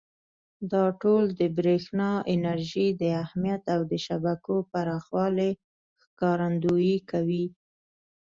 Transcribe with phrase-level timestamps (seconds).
[0.71, 5.51] دا ټول د برېښنا انرژۍ د اهمیت او د شبکو پراخوالي
[6.03, 7.45] ښکارندویي کوي.